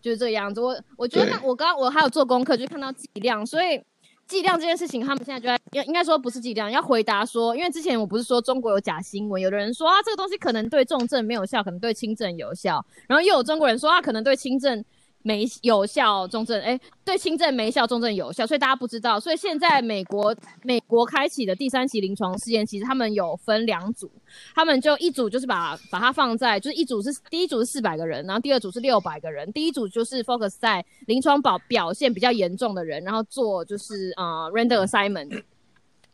[0.00, 0.60] 就是这个样子。
[0.60, 3.80] 我我觉得对我刚我还有做功课，就看到剂量，所以。
[4.26, 14.84] 剂量这件事情，他们现在就在应应该说不是剂量，要回答说，因为之前我不是说中国有假新闻，有的人说啊这个东西可能对重症没有效，可能对轻症有效，然后又有中国人说啊可能对轻症
[15.26, 24.10] 没有效，重症哎对轻症没效，重症有效，所以大家不知道，所以现在美国美国开启的第三期临床试验，其实他们有分两组，
[24.54, 35.42] 他们就一组就是把把它放在，就是一组是第一组是四百个人，然后第二组是六百个人，第一组就是 focus 在临床表表现比较严重的人，然后做就是呃 random assignment。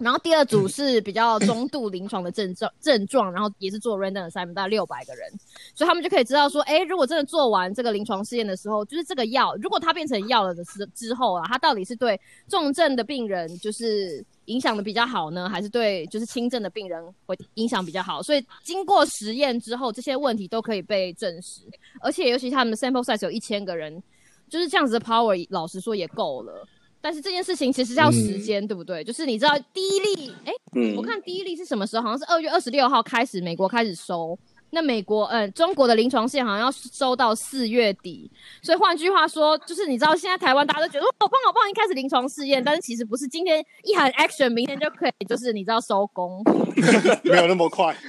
[0.00, 5.30] 然后第二组是比较中度临床的症状症状，然后也是做 random assignment，大概六百个人，
[5.74, 18.22] 所以他们就可以知道说，哎，如果真的做完这个临床试验的时候，就是这个药，如果它变成药了的时之后啊，它到底是对重症的病人就是影响的比较好呢，还是对就是轻症的病人会影响比较好？
[18.22, 21.60] 所以经过实验之后，这些问题都可以被证实，
[22.00, 24.02] 而且尤其他们的 sample size 有一千个人，
[24.48, 26.66] 就是这样子的 power，老实说也够了。
[27.00, 29.02] 但是这件事情其实要时间，对不对？
[29.02, 32.02] 就是你知道第一例，哎、嗯我看第一例是什么时候？
[32.02, 34.38] 好像是二月二十六号开始，美国开始收，
[34.70, 38.30] 那美国，嗯，中国的临床试验好像要收到四月底，
[38.62, 46.42] 所以换句话说，就是你知道现在台湾大家都觉得好棒好棒，一开始临床试验，但是其实不是，今天一喊 action，明天就可以，就是你知道收工。
[47.24, 47.96] 没有那么快。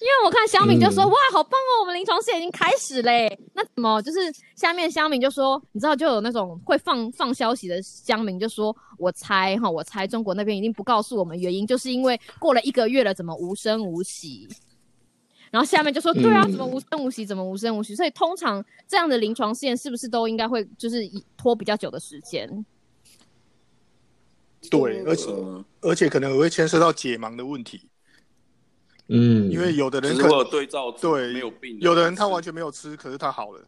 [0.00, 3.38] 因为我看香敏就说、嗯哇，好棒哦，我们临床试验已经开始嘞。
[3.54, 4.18] 那怎么就是
[4.56, 14.48] 下面香敏就说，你知道就有那种会放放消息的香敏就说，我猜哈，我猜中国那边一定不告诉我们原因，就是因为过了一个月了，怎么无声无息。
[15.54, 17.24] 然后下面就说，对啊，嗯怎么无声无息？
[17.24, 17.94] 怎么无声无息？
[17.94, 22.66] 所以通常这样的临床试验是不是都应该会就是拖比较久的时间？
[24.68, 27.88] 对，而且呃，而且可能也会牵涉到解盲的问题，
[29.06, 33.62] 嗯，因为有的人可对照对没有病，有的人他完全没有吃，可是他好了。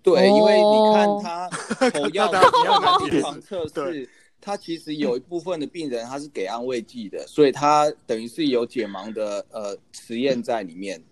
[0.00, 2.40] 对，因为你哦 看他投药的
[3.10, 4.10] 临床测对试，
[4.44, 11.02] 他其实有一部分的病人他是给安慰剂的，所以他等于是有解盲的呃实验在里面。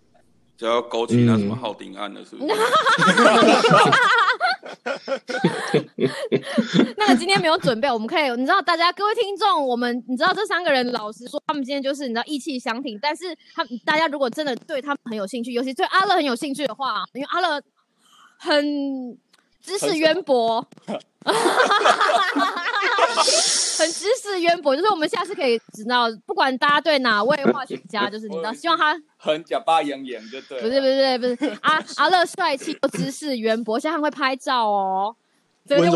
[0.54, 2.54] 就要勾起那什么嗯浩鼎案了，是不是？
[6.96, 17.60] 那个今天没有准备，我们可以，你知道，大家各位听众，我们你知道这三个人，老实说，他们今天就是你知道意气相挺，但是他们大家如果真的对他们很有兴趣，尤其对阿乐很有兴趣的话，因为阿乐
[18.38, 19.18] 很
[19.60, 20.64] 知识渊博，
[23.78, 30.60] 很知识渊博，就是我们下次可以知道，不管大家对哪位化学家，就是你知道，希望他很假巴扬眼就对。
[30.60, 35.16] 不是不是不是阿阿乐帅气又知识渊博，现在还会拍照哦。
[35.68, 35.88] 对对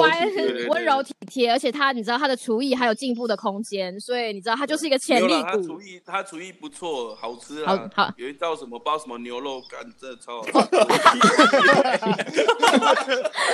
[0.69, 5.61] 温柔体贴，而且他你知道他的厨艺还有进步的空间，所以你知道他就是一个潜力股。
[5.63, 5.81] 厨。
[5.81, 7.91] 艺他厨艺不错，好吃好啊。
[7.95, 10.53] 好有一道什么包什么牛肉干，真的超好吃。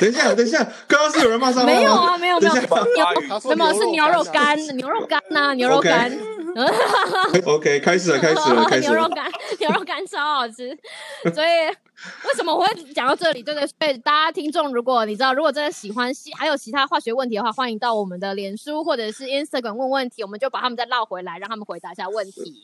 [0.01, 1.79] 等一下，等一下，刚刚是有人骂脏话吗？
[1.79, 2.77] 没有啊，没有没有，等一下。
[2.77, 2.85] 牛
[3.29, 4.55] 他说没有是牛肉干？
[4.57, 6.11] 干，牛肉干呐，牛肉干，
[7.47, 8.95] OK，开始了，开始了， 开始了。
[8.95, 10.69] 牛肉干， 牛肉干超好吃。
[11.35, 13.43] 所以为什么我会讲到这里？
[13.43, 22.55] 对对，所以大家听众，如果你知道，如果真的喜欢系还有其他化学问题的话，欢迎到我们的脸书或者是 Instagram 问问题，我们就把他们再绕回来，让他们回答一下问题。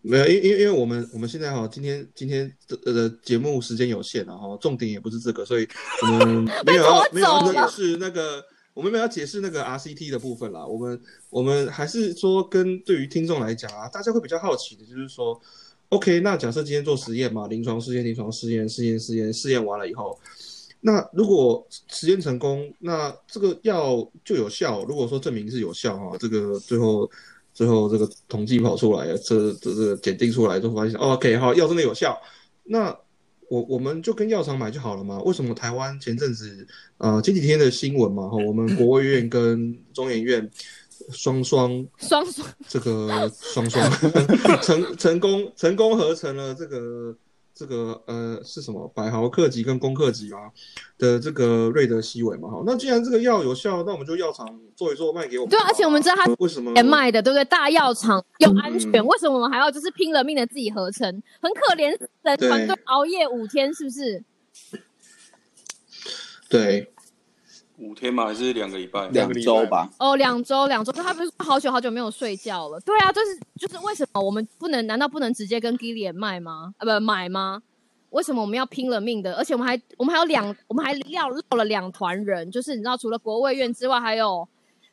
[0.00, 5.68] 没有，因因因为我们我们现在哈，今天今天的的节目时间有限然后，重点也不是这个，所以
[6.02, 8.42] 我们 没有没有要走了解释那个，
[8.78, 10.64] 我们没有要解释那个 RCT 的部分啦。
[10.64, 15.38] 我们我们还是说，跟对于听众来讲啊，大家会比较好奇的，就是说
[15.88, 20.16] ，OK，那假设今天做实验嘛，临床试验、临床试验、试验、试验、试验完了以后，
[20.80, 24.84] 那如果实验成功，那这个药就有效。
[24.84, 27.10] 如果说证明是有效哈，这个最后
[27.52, 32.16] 最后这个统计跑出来，这这这个检定出来之后发现、，OK，好，药真的有效。
[32.62, 32.96] 那
[33.48, 35.20] 我我们就跟药厂买就好了嘛？
[35.22, 36.66] 为什么台湾前阵子
[36.98, 40.50] 呃前几天的新闻嘛，哈，我们国卫院跟中研院
[41.12, 43.90] 双双双双这个双双
[44.62, 47.16] 成成功成功合成了这个
[47.58, 50.38] 这个呃是什么百毫克级跟公克级啊
[50.96, 55.50] 的这个瑞德西韦嘛哈，那既然这个药有效，那我们就药厂做一做卖给我们。
[55.50, 57.44] 对啊，而且我们知道它为什么钱卖的，对不对？
[57.46, 61.04] 大药厂又安全，嗯为什么我们还要就是拼了命的自己合成？
[61.40, 61.90] 很可怜
[62.22, 64.22] 的团队熬夜五天，是不是？
[66.48, 66.92] 对
[67.78, 68.26] 五天吗？
[68.26, 69.08] 还是两个礼拜？
[69.08, 69.88] 两周吧。
[69.98, 72.80] 哦，两周，两周，他不是好久好久没有睡觉了？
[72.80, 74.86] 对啊，就是就是为什么我们不能？
[74.86, 76.74] 难道不能直接跟 Gillian 卖吗？
[76.78, 77.62] 啊，不买吗？
[78.10, 79.34] 为什么我们要拼了命的？
[79.34, 84.48] 而且我们还我们还有两，我们还撂落了两团人，就是你知道，除了国卫院之外，还有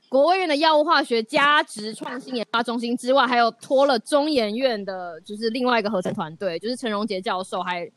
[0.09, 7.89] 国卫院的药物化学加值创新研发中心之外，还有拖了中研院的，就是另外一个合成团队，就是陈荣杰教授，还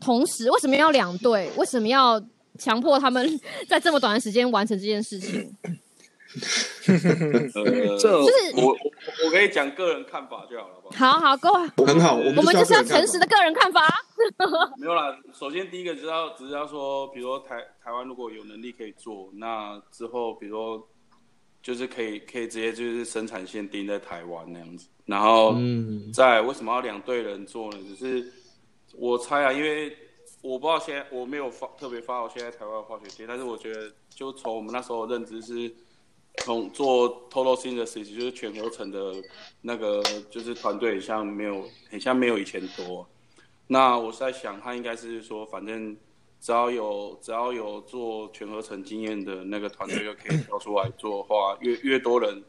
[0.00, 1.50] 同时为什么要两队？
[1.56, 2.22] 为什么要
[2.58, 5.54] 强迫他们 在这么短的时间完成这件事情？
[6.86, 6.94] 呃，
[7.98, 8.76] 这就是我我
[9.26, 11.12] 我可以讲个人看法就好了，好不好？
[11.12, 13.82] 好好，各位，很好，我们就是要诚实的个人看法。
[14.78, 20.88] 没有啦，首先第一个知道只是要说，比如说台台湾如果有能力可以做，那之后比如说
[21.62, 27.78] 就是可以可以直接就是生产线定在台湾那样子，然后嗯在为什么要两队人做呢？
[27.86, 28.32] 只是
[28.94, 29.94] 我猜啊，因为
[30.42, 35.72] 我不知道现在我没有发特别发我现在台湾的化学界，但是我觉得就从我们那时候认知是，
[36.38, 39.14] 从做 total synthesis 就是全合成的
[39.60, 43.06] 那个就是团队，很像没有很像没有以前多。
[43.68, 45.96] 那我是在想，他应该是说，反正
[46.40, 52.42] 只要有只要有做全合成经验的那个团队就可以挑出来做的话，越越多人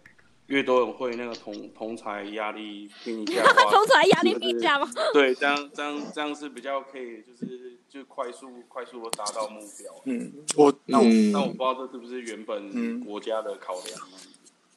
[0.53, 4.87] 越多人会那个同同才压力拼一下，同才压力比价吗？
[5.11, 9.91] 对，这样这样这样是比较可以，就是就快速快速的达到目标。
[10.05, 13.99] 嗯，我那我、嗯那我不知道这是不是原本嗯国家的考量。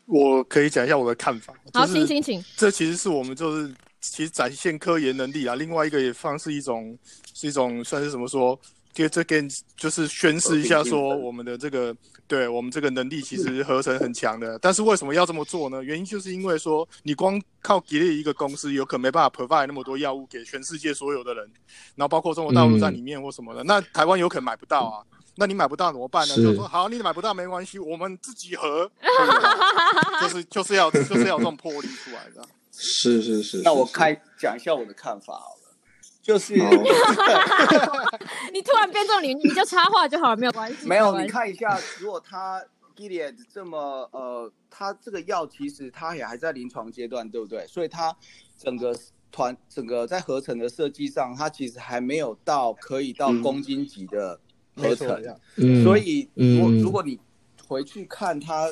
[0.06, 2.44] 我可以讲一下我的看法，好，就是请请请。
[2.56, 6.96] 这其实是我们就是其实展现科研能力啊，另外一个也方是一种
[7.34, 8.58] 是一种算是怎么说？
[8.96, 11.94] 这这跟就是宣示一下说我们的这个
[12.26, 14.58] 对我们这个能力其实合成很强的。
[14.58, 15.84] 但是为什么要这么做呢？
[15.84, 21.44] 原因就是因为说你光靠吉利一个公司，有可能没办法 provide 那么多药物给全世界所有的人，
[21.94, 25.04] 然后包括中国大陆在里面或什么的，那台湾有可能买不到啊。
[25.38, 26.34] 那你买不到怎么办呢？
[26.34, 28.90] 是就说好，你买不到没关系，我们自己合，
[30.22, 32.42] 就是就是要就是要这种魄力出来的。
[32.72, 33.60] 是是是。
[33.62, 35.34] 那我开讲一下我的看法
[36.26, 36.54] 就是
[38.52, 40.84] 你突然变这种你你就插话就好了，没有关系。
[40.84, 42.60] 没有，你看一下，如果他
[42.96, 43.78] Gilead 这么
[44.10, 47.64] 呃，他这个药其实他也还在临床阶段，对不对？
[47.68, 48.12] 所以他
[48.58, 48.92] 整个
[49.30, 54.40] 团整个在合成的设计上，他其实还没有到可以到嗯公斤级的
[54.74, 55.22] 合成。
[55.58, 57.20] 嗯所以如果嗯如果你
[57.68, 58.68] 回去看他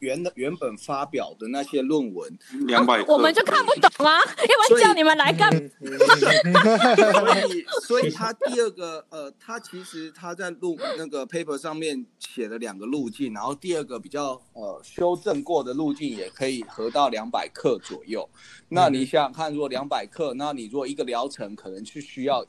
[0.00, 5.50] 原的原本发表的那些论文，两百克，我们就看不懂啊，要不然叫你们来干。
[5.80, 18.28] 所以，所以他第二个，呃，他其实他在路那个 paper 上面写了两个路径，然后第二个比较呃修正过的路径也可以合到两百克左右。
[18.68, 22.44] 那你想想看，如果两百克，那你如果一个疗程可能是需要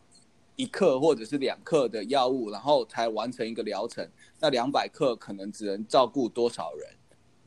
[0.56, 4.08] 一克或者是两克的药物，然后才完成一个疗程，
[4.40, 6.88] 那两百克可能只能照顾多少人，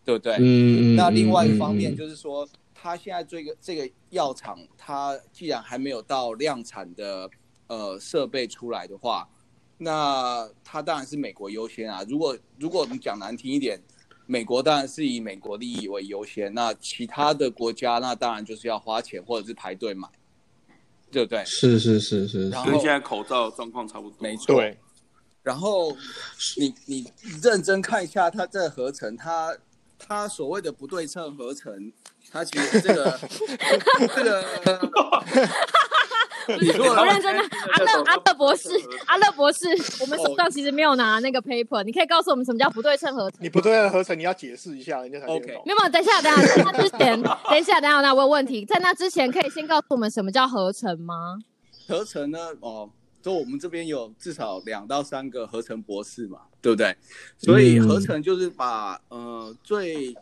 [0.05, 0.35] 对不对？
[0.35, 0.97] 嗯嗯。
[0.97, 7.31] 那另外一方面嗯就是说，它现在这个这个药厂，它既然还没有到量产的
[7.67, 9.29] 呃设备出来的话，
[9.79, 12.05] 那它当然是美国优先啊。
[12.09, 13.81] 如果如果我们讲难听一点，
[14.27, 20.09] 美国当然是以美国利益为优先，那其他的国家那当然就是要花钱或者是排队买，
[21.11, 21.45] 对不对？
[21.45, 22.49] 是是是是。
[22.49, 24.17] 然后跟现在口罩状况差不多。
[24.21, 24.79] 没错对，
[25.43, 25.95] 然后
[26.57, 27.13] 你你
[27.43, 29.55] 认真看一下它这合成，它
[30.07, 31.93] 它所谓的不对称合成，
[32.31, 33.19] 他其实这个
[34.15, 34.45] 这个，
[36.61, 38.69] 你如果我认真的，阿乐阿乐博士，
[39.07, 39.67] 阿乐博士，
[40.01, 43.49] 我们哦手上其实没有拿那个 paper，你可以告诉我们什么叫不对称合成你？
[43.49, 45.63] 不对称合成，你要解释一下，人家才 OK 懂。
[45.65, 51.39] 没有，没有等一下，等一下，在那之前， 等一下，等一下，那我有问题，在那之前，可以先告诉我们什么叫合成吗？
[51.89, 52.91] 合成呢，哦，
[53.23, 56.97] 就我们这边有至少两到三个合成博士嘛，对不对？
[57.37, 60.17] 所以嗯合成就是把呃最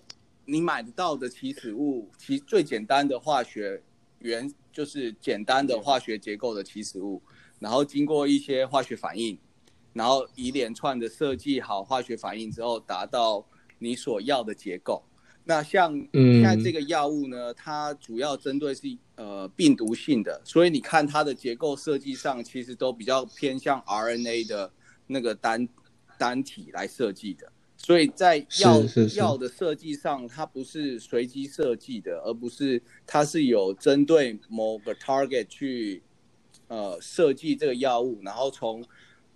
[0.45, 3.81] 你买得到的起始物，其最简单的化学
[4.19, 7.23] 原就是简单的化学结构的起始物，
[7.61, 9.39] 然后经过一些化学反应，
[9.93, 13.47] 然后一连串的设计好化学反应之后，达到
[13.79, 15.01] 你所要的结构。
[15.45, 18.83] 那像嗯现在这个药物呢，它主要针对是
[19.15, 24.73] 呃病毒性的，所以你看它的结构设计上，其实都比较偏向 RNA 的
[25.07, 25.69] 那个单
[26.23, 27.51] 单体来设计的。
[27.77, 28.81] 所以在药
[29.17, 36.01] 药的设计上，它不是随机设计的，而不是它是有针对某个 target 去
[36.69, 38.85] 呃设计这个药物，然后从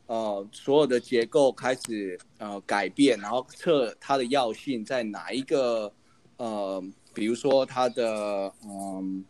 [0.06, 5.92] 呃所有的结构开始呃改变，然后测它的药性在哪一个
[6.36, 6.80] 呃，
[7.12, 9.24] 比如说它的嗯。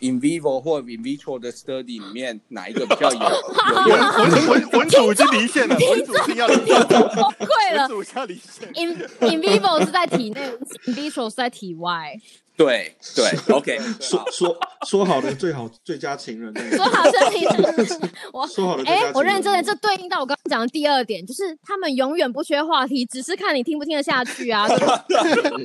[0.00, 3.18] In vivo 或 in vitro 的 study 里面哪一个比较有
[3.88, 3.98] 有用？
[3.98, 7.02] 文文文组已经离线了，文主已经要离线了，崩
[7.48, 8.68] 溃了文主要离线。
[8.74, 8.90] ，in
[9.20, 10.40] in vivo 是在体内
[10.86, 12.14] ，in vitro 是在体外，
[12.60, 14.54] 对对，OK， 说说
[14.86, 19.12] 说好的最好最佳情人，说好是情人， 我说好的哎、人。
[19.14, 24.68] 我认真的，这对应到我刚刚讲的第二点，就是他们永远不缺话题，只是看你听不听得下去啊。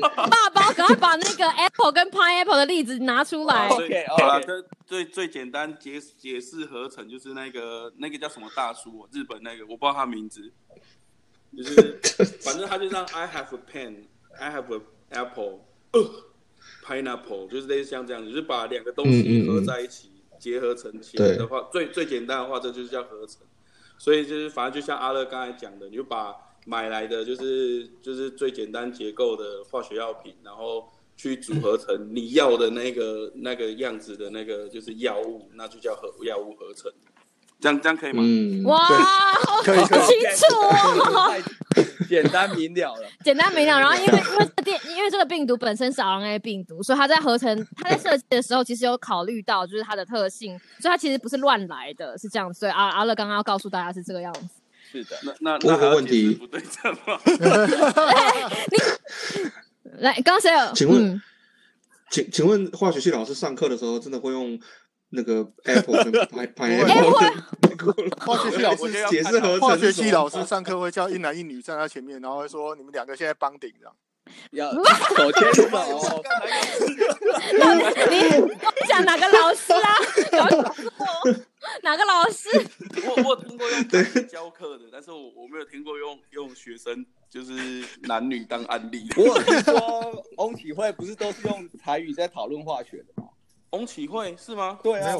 [0.10, 3.67] 爸爸，赶快把那个 apple 跟 pineapple 的例子拿出来。
[3.67, 10.49] OK，好了这最最简单解解释合成就是那个那个叫什么大叔、哦，日本那个我不知道他名字，
[11.58, 11.99] 就是
[12.41, 14.05] 反正他就让 I have a pen,
[14.39, 15.60] I have a apple,
[15.91, 16.01] 呃
[16.86, 23.41] pineapple，就是类似像这样子，就是把两个东西合在一起，结合成起来的话，最最简单的话，这就是叫合成。
[23.98, 36.92] 所以就是反正就像阿乐刚才讲的，你就把买来的就是就是最简单结构的化学药品，然后去组合成你要的那个那个样子的那个就是药物，那就叫合药物合成。
[37.60, 38.21] 这样这样可以吗？
[38.23, 39.73] 嗯，哇，好清
[40.35, 41.41] 楚哦，太
[42.08, 43.08] 简单明了了。
[43.23, 43.79] 简单明了。
[43.79, 52.53] 然后因为因为这电因为这个病毒本身是 RNA 病毒，所以它在合成它在设计的时候，其实有考虑到就是它的特性，所以它其实不是乱来的，是这样。
[52.53, 54.47] 所以阿阿乐刚刚要告诉大家是这个样子。
[54.91, 57.19] 是的，那 那那还要个问题不对称吗？
[58.71, 58.77] 你
[59.99, 60.73] 来，刚刚谁有？
[60.73, 61.21] 请问嗯
[62.12, 64.58] 请请问化学系老师上课的时候真的会用
[65.16, 67.44] 那个 apple 跟 pineapple
[68.26, 73.96] 化学系老师解释合成化学系老师上课会叫一男一女站在前面，然后会说你们两个现在帮顶这样。
[74.50, 74.74] 要
[75.16, 75.70] 手牵手，
[78.10, 78.18] 你
[78.88, 79.94] 讲哪个老师啊？
[81.84, 82.50] 哪个老师？
[83.06, 83.84] 我我有听过用
[84.28, 89.08] 教课的，但是我我没有听过用用学生就是男女当案例。
[89.16, 93.30] 我有听说翁启慧不是都是用台语在讨论化学的吗？
[93.76, 94.80] 翁启慧是吗？
[94.82, 95.15] 对啊？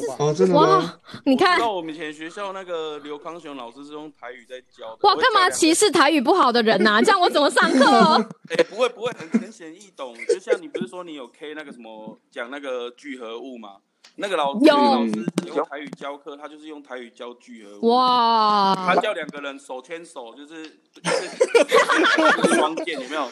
[0.54, 4.98] 哇，你看到我们以前学校那个刘康雄老师是用台语在教的。
[5.02, 7.84] 哇，干嘛歧视台语不好的人呐、 这样我怎么上课？
[8.56, 10.14] 哎、 不会不会，很浅显易懂。
[10.28, 13.76] 就像你不是说你有 K 那个什么讲那个聚合物吗？
[14.18, 17.88] 那个老师那个老师用台语教课，他就是用台语教聚合物。
[17.90, 20.64] 哇他，叫两个人手牵手，就是
[21.02, 23.30] 就是双剑，有没有？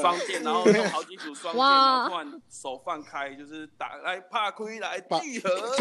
[0.00, 5.48] 双剑，然后用好几组双剑，哇然后突然手放开，就是打来怕亏来聚合。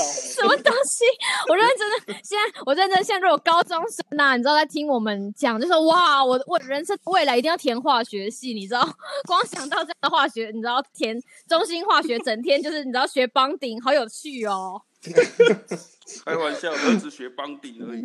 [0.00, 1.04] 什么东西？
[1.48, 8.88] 我认真的，现在我认真，现在如果高中生呐、你知道在听我们讲，就说哇，我我人生未来一定要填化学系，你知道，
[9.26, 14.82] 光想到这样的化学，你知道填中心化学，整天就是你知道学邦顶，好有趣哦。
[16.24, 18.02] 开玩笑，我只学邦顶而已。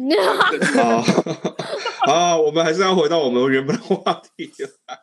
[0.75, 1.01] 好，
[2.07, 4.51] 好，我们还是要回到我们原本的话题
[4.87, 4.97] 来。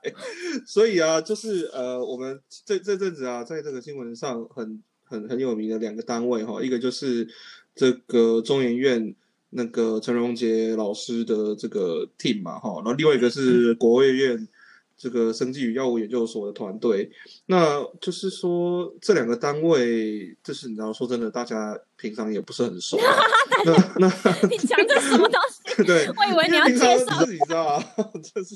[0.66, 4.82] 所以啊，就是呃，我们这这阵子啊，在这个新闻上很
[5.14, 7.26] 很很有名的两个单位哈，一个就是
[7.74, 9.14] 这个中研院
[9.50, 14.48] 那个陈荣杰老师的这个 team 嘛哈，然后另外一个是国卫院
[14.96, 17.10] 这个生技与药物研究所的团队。
[17.46, 23.16] 那就是说，这两个单位，就是你知道，说真的，大家平常也不是很熟啊。
[23.64, 24.08] 那那
[24.48, 25.82] 你讲这什么东西？
[25.84, 27.84] 对，我以为你要介绍常就是你知道啊，
[28.22, 28.54] 就是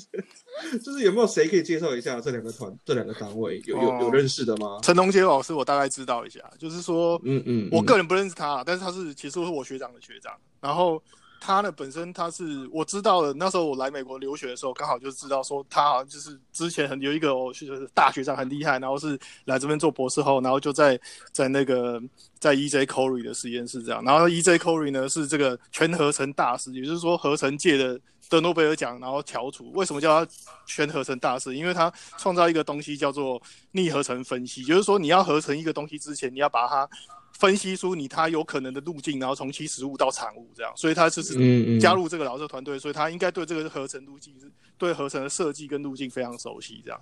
[0.79, 4.79] 就是有没有谁可以介绍一下这两个团这两个单位有有有哦认识的吗？
[4.81, 10.33] 陈龙杰老师，我大概知道一下，就是说，嗯嗯，嗯我个人不认识他，但是他是其实是我学长的学长。
[10.61, 11.01] 然后
[11.39, 20.99] 他呢本身他是我知道的，那时候我来美国留学的时候，刚好就知道说他好像就是之前很有一个我就是大学长很厉害，然后是来这边做博士后，然后就在
[21.31, 22.01] 在那个
[22.39, 24.03] 在 EJ Corey 的实验室这样。
[24.03, 27.99] 然后 EJ Corey 呢是这个全合成大师，也就是说合成界的。
[28.29, 29.71] 得诺贝尔奖，然后翘楚。
[29.71, 30.31] 为什么叫他
[30.63, 31.55] 全合成大师？
[31.55, 36.87] 因为他创造一个东西叫做逆合成分析，就是说你要合成一个东西之前，你要把它
[37.33, 40.71] 分析出你他有可能的路径，然后从其实物到产物这样。
[40.75, 46.81] 所以他就是加入这个老师团队，所以他应该对这个合成路径是对合成的设计跟路径非常熟悉。
[46.83, 47.01] 这样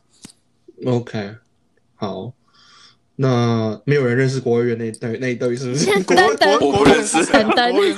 [0.85, 1.35] ，OK，
[1.95, 2.31] 好，
[3.19, 5.91] 那没有人认识国务院那一队那一对是不是？
[6.05, 6.15] 国
[6.59, 7.17] 国我不认识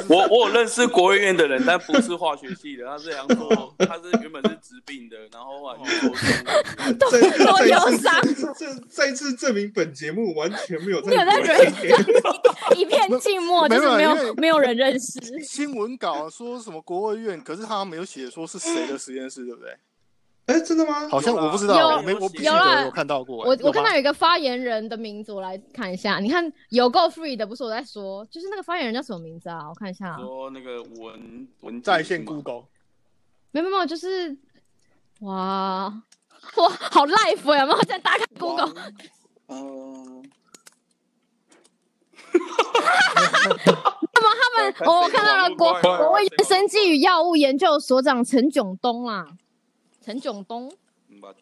[0.07, 7.09] 我我有认识国务院的人，但不是化学系的，他是想说， 他是原本是治病的，然后后来去做生物的。
[7.11, 8.21] 再多再忧次伤
[8.57, 15.19] 这再次证明本节目完全没有在没有在回给一片静默，就是没有没有人认识。
[15.43, 19.75] 新闻稿说什么国务院，可是他没有写说是谁的实验室，对不对？
[20.49, 21.07] 哎，真的吗？
[21.09, 23.37] 好像我不知道，有我没我不记有啦得有看到过。
[23.45, 26.17] 我我看到有一个发言人的名字，我来看一下。
[26.19, 29.69] 你看有够 free 的，不是我在说，就是那个发言人叫什么名字啊？
[29.69, 32.63] 我看一下啊，说那个文文在线 Google。
[33.51, 34.35] 没有没有，就是
[35.21, 35.93] 哇
[36.57, 37.77] 哇好 live 有没有？
[37.83, 38.73] 现在打开 Google，
[39.47, 40.23] 嗯，
[44.13, 49.27] 他们 哦我看到了国国卫生技与药物研究所长陈炯东啦，
[50.09, 50.71] 陈炯东。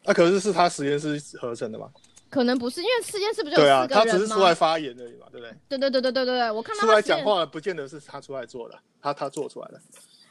[0.04, 1.88] 那、可是是他实验室合成的嘛？
[2.30, 4.28] 可能不是，因为实验室不就有对啊，四个他只是？
[4.28, 5.56] 出来发言而已嘛，对不对？
[5.70, 9.80] 对对对对对对对，我看到出他实验来讲话不见得是他出来做的，他他做出来的。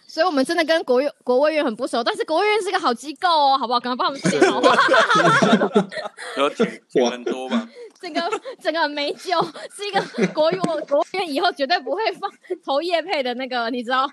[0.06, 3.80] 所以我们真的跟国院国卫院很不熟，但是国卫院是个好机构哦，好不好？
[3.80, 4.74] 赶快帮我们说点好话。
[6.36, 7.66] 然后钱钱很多吧？
[8.00, 8.20] 整个
[8.60, 9.42] 整个没救，
[9.74, 10.00] 是一个
[10.32, 12.30] 国院国卫院以后绝对不会放
[12.64, 14.06] 投叶配的那个，你知道？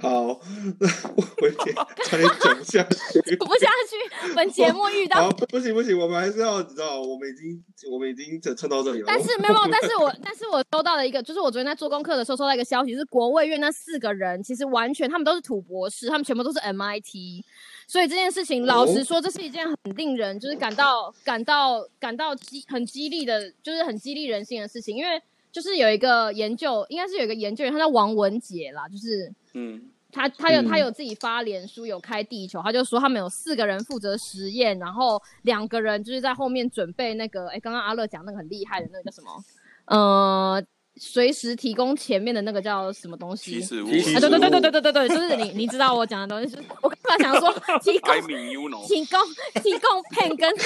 [0.00, 0.40] 好，
[0.78, 3.36] 那我回点差点讲不下去。
[3.36, 5.46] 不下去，本节目遇好，到。
[5.46, 9.04] 不行不行，我们还是要你知道，我们已经我们已经撑撑到这里了。
[9.06, 17.44] 但是没有，没有但是 我但是我收到了一个，就是我昨天在做功课的时候收到一个消息，是国卫院那四个人其实完全他们都是土博士，他们全部都是 MIT，
[17.86, 25.20] 所以这件事情老实说，这是一件很令人就是感到感到感到激很激励的，就是很激励人心的事情，因为
[25.52, 30.66] 就是有一个研究，应该是有一个研究员，他叫王文杰啦，就是嗯，他他有嗯。
[30.66, 39.44] 他有自己发脸书有开地球，他就说他们有四个人负责实验，然后两个人就是在后面准备那个，哎，刚刚阿乐讲那个很厉害的那个叫什么？
[39.86, 40.64] 呃，
[40.96, 43.60] 随时提供前面的那个叫什么东西？
[43.60, 49.20] 其实我其实啊，对对对对对对对对，就是你你知道我讲的东西，就是我刚才想说 提供 I mean you know，提供
[49.62, 50.56] 提供 pen 跟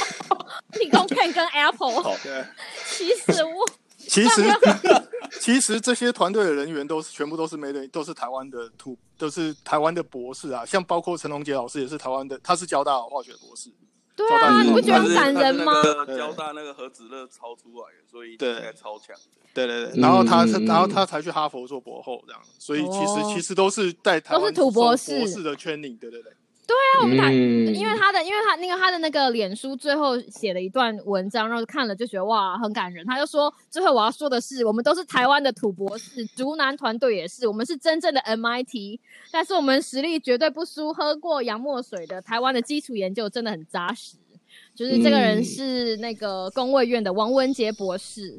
[0.73, 2.45] 提供 pen 跟 apple， 对，
[2.87, 4.43] 其实我其实
[5.41, 10.65] 其实这些团队的人员都是全部都是没的，都是台湾的土，都是台湾的博士啊。
[10.65, 13.71] 像包括陈龙杰老师也是台湾的，他是交大化学博士。
[14.19, 15.73] 对啊，你不觉得很感人吗？
[16.17, 19.17] 交大那个核子乐超出来的，所以对超强。
[19.55, 26.33] 对对对，然后他，然后他才去哈佛做博后这样，所以其实其实都是在台湾都是土博士博士的圈里，对对对。
[26.69, 33.03] 对啊，我们台，因为他的，因为他那个他的那个脸书最后写了一段文章，然后看了就觉得哇很感人。
[33.07, 39.01] 他就说，最后我要说的是，我们都是台湾的土博士，竹南团队也是，我们是真正的 MIT，
[39.33, 44.19] 但是我们实力绝对不输喝过洋墨水的台湾的基础研究真的很扎实。
[44.75, 48.39] 就是这个人是那个工卫院的王文杰博士，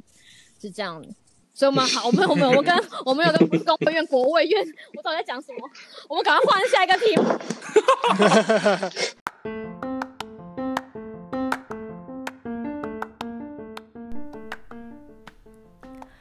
[0.61, 1.03] 是这样。
[1.59, 5.69] 所以我们好，我们我们我跟 我们有跟工卫院、国卫院，我到底在讲什么？
[6.07, 7.23] 我们赶快换下一个题目。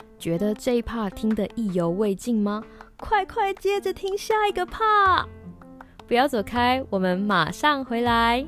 [0.19, 2.65] 觉得这一 part 听得意犹未尽吗？
[2.97, 5.27] 快快接着听下一个 part！
[6.09, 8.45] 不要走开，我们马上回来。